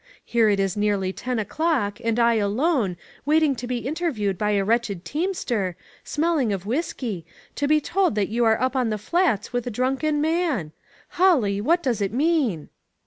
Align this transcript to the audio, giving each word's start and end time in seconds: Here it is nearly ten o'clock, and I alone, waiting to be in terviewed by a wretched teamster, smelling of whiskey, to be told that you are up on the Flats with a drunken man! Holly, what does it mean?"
Here 0.25 0.49
it 0.49 0.59
is 0.59 0.75
nearly 0.75 1.13
ten 1.13 1.37
o'clock, 1.37 1.99
and 2.03 2.17
I 2.17 2.33
alone, 2.33 2.97
waiting 3.23 3.55
to 3.57 3.67
be 3.67 3.85
in 3.87 3.93
terviewed 3.93 4.35
by 4.35 4.53
a 4.53 4.65
wretched 4.65 5.05
teamster, 5.05 5.75
smelling 6.03 6.51
of 6.51 6.65
whiskey, 6.65 7.23
to 7.53 7.67
be 7.67 7.79
told 7.79 8.15
that 8.15 8.29
you 8.29 8.43
are 8.43 8.59
up 8.59 8.75
on 8.75 8.89
the 8.89 8.97
Flats 8.97 9.53
with 9.53 9.67
a 9.67 9.69
drunken 9.69 10.19
man! 10.19 10.71
Holly, 11.09 11.61
what 11.61 11.83
does 11.83 12.01
it 12.01 12.11
mean?" 12.11 12.69